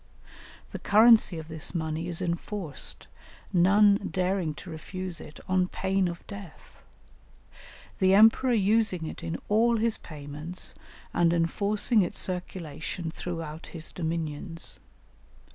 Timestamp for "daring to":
4.09-4.71